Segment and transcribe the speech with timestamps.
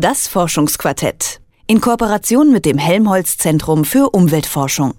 [0.00, 1.42] Das Forschungsquartett.
[1.66, 4.94] In Kooperation mit dem Helmholtz Zentrum für Umweltforschung.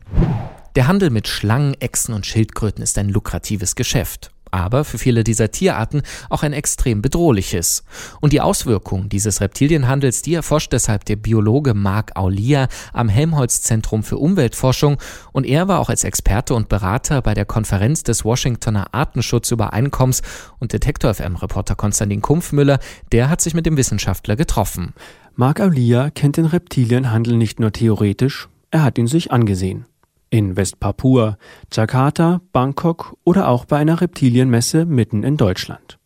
[0.76, 5.52] Der Handel mit Schlangen, Echsen und Schildkröten ist ein lukratives Geschäft aber für viele dieser
[5.52, 7.84] Tierarten auch ein extrem bedrohliches.
[8.20, 14.04] Und die Auswirkungen dieses Reptilienhandels, die erforscht deshalb der Biologe Marc Aulia am Helmholtz Zentrum
[14.04, 14.98] für Umweltforschung
[15.32, 20.22] und er war auch als Experte und Berater bei der Konferenz des Washingtoner Artenschutzübereinkommens
[20.60, 22.80] und Detektor FM Reporter Konstantin Kumpfmüller,
[23.12, 24.94] der hat sich mit dem Wissenschaftler getroffen.
[25.36, 29.86] Marc Aulia kennt den Reptilienhandel nicht nur theoretisch, er hat ihn sich angesehen
[30.32, 31.38] in Westpapua,
[31.72, 36.00] Jakarta, Bangkok oder auch bei einer Reptilienmesse mitten in Deutschland.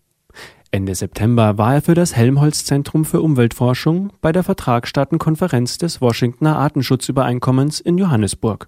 [0.71, 6.57] Ende September war er für das Helmholtz Zentrum für Umweltforschung bei der Vertragsstaatenkonferenz des Washingtoner
[6.57, 8.67] Artenschutzübereinkommens in Johannesburg.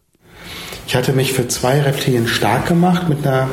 [0.86, 3.50] Ich hatte mich für zwei Reptilien stark gemacht mit einer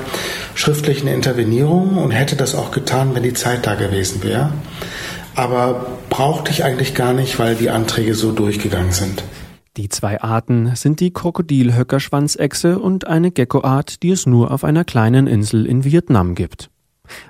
[0.55, 4.53] schriftlichen Intervenierung und hätte das auch getan, wenn die Zeit da gewesen wäre.
[5.35, 9.25] Aber brauchte ich eigentlich gar nicht, weil die Anträge so durchgegangen sind.
[9.77, 15.27] Die zwei Arten sind die Krokodilhöckerschwanzechse und eine Geckoart, die es nur auf einer kleinen
[15.27, 16.71] Insel in Vietnam gibt.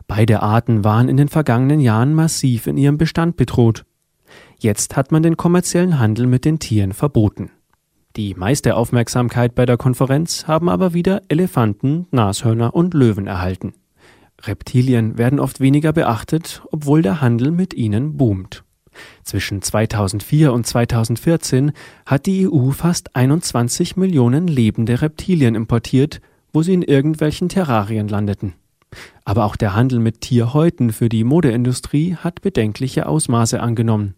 [0.06, 3.84] Beide Arten waren in den vergangenen Jahren massiv in ihrem Bestand bedroht.
[4.58, 7.50] Jetzt hat man den kommerziellen Handel mit den Tieren verboten.
[8.16, 13.72] Die meiste Aufmerksamkeit bei der Konferenz haben aber wieder Elefanten, Nashörner und Löwen erhalten.
[14.42, 18.63] Reptilien werden oft weniger beachtet, obwohl der Handel mit ihnen boomt.
[19.22, 21.72] Zwischen 2004 und 2014
[22.06, 26.20] hat die EU fast 21 Millionen lebende Reptilien importiert,
[26.52, 28.54] wo sie in irgendwelchen Terrarien landeten.
[29.24, 34.14] Aber auch der Handel mit Tierhäuten für die Modeindustrie hat bedenkliche Ausmaße angenommen.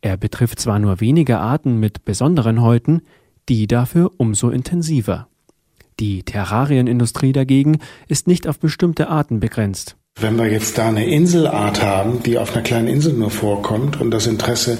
[0.00, 3.02] Er betrifft zwar nur wenige Arten mit besonderen Häuten,
[3.48, 5.28] die dafür umso intensiver.
[5.98, 9.96] Die Terrarienindustrie dagegen ist nicht auf bestimmte Arten begrenzt.
[10.18, 14.10] Wenn wir jetzt da eine Inselart haben, die auf einer kleinen Insel nur vorkommt und
[14.10, 14.78] das Interesse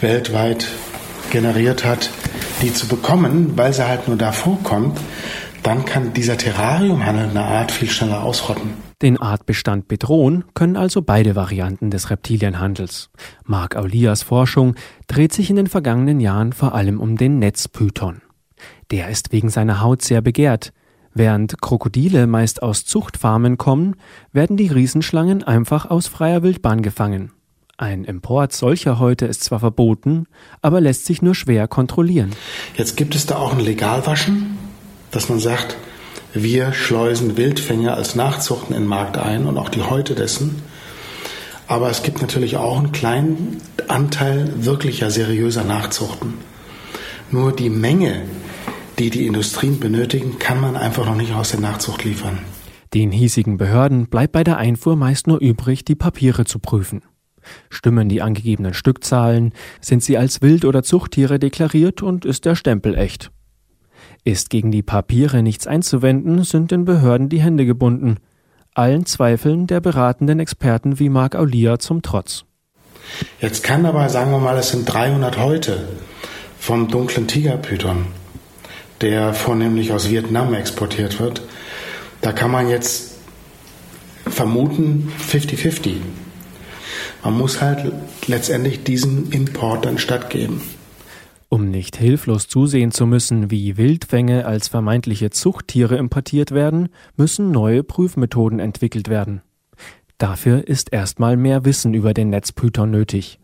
[0.00, 0.66] weltweit
[1.30, 2.10] generiert hat,
[2.60, 4.98] die zu bekommen, weil sie halt nur da vorkommt,
[5.62, 8.70] dann kann dieser Terrariumhandel eine Art viel schneller ausrotten.
[9.00, 13.10] Den Artbestand bedrohen können also beide Varianten des Reptilienhandels.
[13.44, 14.74] Mark Aulias Forschung
[15.06, 18.22] dreht sich in den vergangenen Jahren vor allem um den Netzpython.
[18.90, 20.72] Der ist wegen seiner Haut sehr begehrt,
[21.14, 23.94] Während Krokodile meist aus Zuchtfarmen kommen,
[24.32, 27.30] werden die Riesenschlangen einfach aus freier Wildbahn gefangen.
[27.76, 30.26] Ein Import solcher Häute ist zwar verboten,
[30.60, 32.30] aber lässt sich nur schwer kontrollieren.
[32.76, 34.58] Jetzt gibt es da auch ein Legalwaschen,
[35.12, 35.76] dass man sagt,
[36.32, 40.62] wir schleusen Wildfänge als Nachzuchten in den Markt ein und auch die Häute dessen.
[41.68, 46.34] Aber es gibt natürlich auch einen kleinen Anteil wirklicher seriöser Nachzuchten.
[47.30, 48.22] Nur die Menge
[48.98, 52.38] die die Industrien benötigen, kann man einfach noch nicht aus der Nachzucht liefern.
[52.94, 57.02] Den hiesigen Behörden bleibt bei der Einfuhr meist nur übrig, die Papiere zu prüfen.
[57.68, 62.96] Stimmen die angegebenen Stückzahlen, sind sie als Wild- oder Zuchttiere deklariert und ist der Stempel
[62.96, 63.30] echt.
[64.22, 68.18] Ist gegen die Papiere nichts einzuwenden, sind den Behörden die Hände gebunden.
[68.74, 72.44] Allen Zweifeln der beratenden Experten wie Marc Aulia zum Trotz.
[73.40, 75.88] Jetzt kann aber, sagen wir mal, es sind 300 heute
[76.58, 78.06] vom dunklen Tigerpython
[79.00, 81.42] der vornehmlich aus Vietnam exportiert wird.
[82.20, 83.14] Da kann man jetzt
[84.26, 85.96] vermuten 50-50.
[87.22, 87.92] Man muss halt
[88.26, 90.60] letztendlich diesen Import dann stattgeben.
[91.48, 97.84] Um nicht hilflos zusehen zu müssen, wie Wildfänge als vermeintliche Zuchttiere importiert werden, müssen neue
[97.84, 99.40] Prüfmethoden entwickelt werden.
[100.18, 103.38] Dafür ist erstmal mehr Wissen über den Netzpython nötig.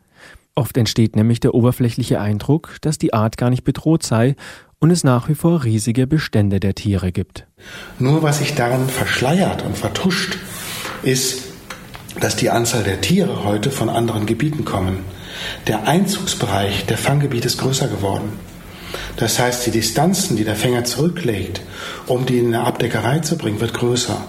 [0.55, 4.35] Oft entsteht nämlich der oberflächliche Eindruck, dass die Art gar nicht bedroht sei
[4.81, 7.47] und es nach wie vor riesige Bestände der Tiere gibt.
[7.99, 10.39] Nur was sich darin verschleiert und vertuscht,
[11.03, 11.43] ist,
[12.19, 15.05] dass die Anzahl der Tiere heute von anderen Gebieten kommen.
[15.67, 18.33] Der Einzugsbereich der Fanggebiete ist größer geworden.
[19.17, 21.61] Das heißt, die Distanzen, die der Fänger zurücklegt,
[22.07, 24.21] um die in eine Abdeckerei zu bringen, wird größer.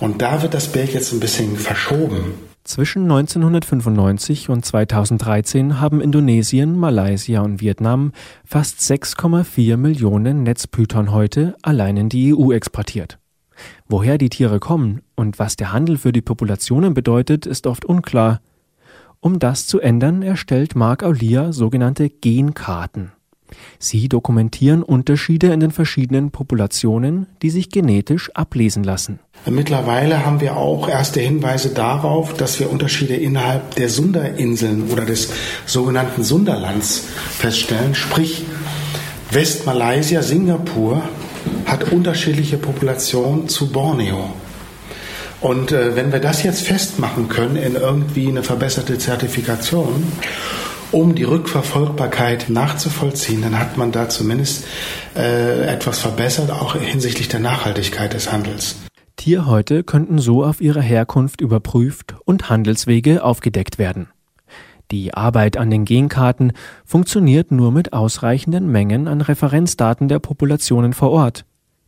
[0.00, 2.34] Und da wird das Bild jetzt ein bisschen verschoben.
[2.68, 8.12] Zwischen 1995 und 2013 haben Indonesien, Malaysia und Vietnam
[8.44, 13.18] fast 6,4 Millionen Netzpythonhäute allein in die EU exportiert.
[13.88, 18.42] Woher die Tiere kommen und was der Handel für die Populationen bedeutet, ist oft unklar.
[19.20, 23.12] Um das zu ändern, erstellt Mark Aulia sogenannte Genkarten.
[23.78, 29.18] Sie dokumentieren Unterschiede in den verschiedenen Populationen, die sich genetisch ablesen lassen.
[29.46, 35.30] Mittlerweile haben wir auch erste Hinweise darauf, dass wir Unterschiede innerhalb der Sunderinseln oder des
[35.64, 37.94] sogenannten Sunderlands feststellen.
[37.94, 38.44] Sprich,
[39.30, 41.02] Westmalaysia, Singapur
[41.66, 44.32] hat unterschiedliche Populationen zu Borneo.
[45.40, 50.04] Und äh, wenn wir das jetzt festmachen können in irgendwie eine verbesserte Zertifikation,
[50.92, 54.64] um die Rückverfolgbarkeit nachzuvollziehen, dann hat man da zumindest
[55.16, 58.76] äh, etwas verbessert, auch hinsichtlich der Nachhaltigkeit des Handels.
[59.16, 64.08] Tierhäute könnten so auf ihre Herkunft überprüft und Handelswege aufgedeckt werden.
[64.90, 66.52] Die Arbeit an den Genkarten
[66.86, 71.44] funktioniert nur mit ausreichenden Mengen an Referenzdaten der Populationen vor Ort.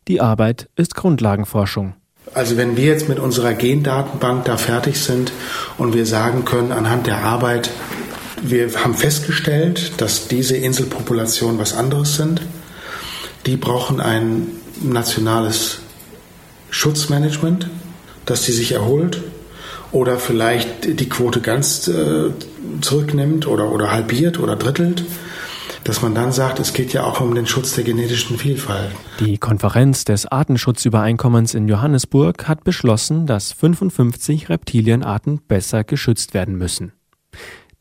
[0.06, 1.94] Die Arbeit ist Grundlagenforschung.
[2.35, 5.32] Also wenn wir jetzt mit unserer Gendatenbank da fertig sind
[5.79, 7.70] und wir sagen können anhand der Arbeit,
[8.42, 12.42] wir haben festgestellt, dass diese Inselpopulationen was anderes sind,
[13.46, 14.48] die brauchen ein
[14.82, 15.81] nationales
[16.70, 17.69] Schutzmanagement,
[18.26, 19.22] dass die sich erholt
[19.92, 22.31] oder vielleicht die Quote ganz äh,
[22.81, 25.04] zurücknimmt oder, oder halbiert oder drittelt,
[25.84, 28.90] dass man dann sagt, es geht ja auch um den Schutz der genetischen Vielfalt.
[29.19, 36.92] Die Konferenz des Artenschutzübereinkommens in Johannesburg hat beschlossen, dass 55 Reptilienarten besser geschützt werden müssen.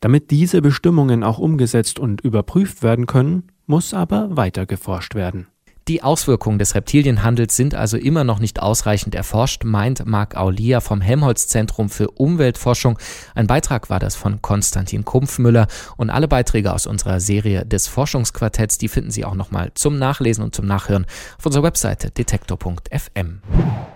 [0.00, 5.46] Damit diese Bestimmungen auch umgesetzt und überprüft werden können, muss aber weiter geforscht werden.
[5.88, 11.00] Die Auswirkungen des Reptilienhandels sind also immer noch nicht ausreichend erforscht, meint Marc Aulia vom
[11.00, 12.98] Helmholtz-Zentrum für Umweltforschung.
[13.34, 15.66] Ein Beitrag war das von Konstantin Kumpfmüller
[15.96, 20.44] und alle Beiträge aus unserer Serie des Forschungsquartetts, die finden Sie auch nochmal zum Nachlesen
[20.44, 21.06] und zum Nachhören
[21.38, 23.40] auf unserer Webseite detektor.fm.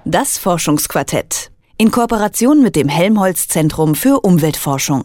[0.05, 5.05] Das Forschungsquartett in Kooperation mit dem Helmholtz-Zentrum für Umweltforschung.